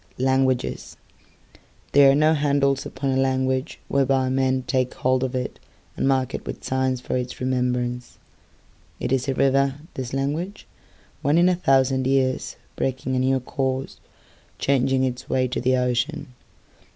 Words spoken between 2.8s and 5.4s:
upon a languageWhereby men take hold of